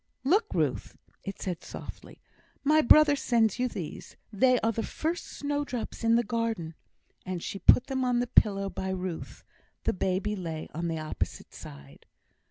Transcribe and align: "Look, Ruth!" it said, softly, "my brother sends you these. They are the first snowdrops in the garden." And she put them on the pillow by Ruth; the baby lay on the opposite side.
"Look, 0.23 0.47
Ruth!" 0.51 0.97
it 1.23 1.39
said, 1.39 1.61
softly, 1.63 2.19
"my 2.63 2.81
brother 2.81 3.15
sends 3.15 3.59
you 3.59 3.67
these. 3.67 4.17
They 4.33 4.59
are 4.61 4.71
the 4.71 4.81
first 4.81 5.25
snowdrops 5.27 6.03
in 6.03 6.15
the 6.15 6.23
garden." 6.23 6.73
And 7.23 7.43
she 7.43 7.59
put 7.59 7.85
them 7.85 8.03
on 8.03 8.19
the 8.19 8.25
pillow 8.25 8.67
by 8.67 8.89
Ruth; 8.89 9.43
the 9.83 9.93
baby 9.93 10.35
lay 10.35 10.67
on 10.73 10.87
the 10.87 10.97
opposite 10.97 11.53
side. 11.53 12.07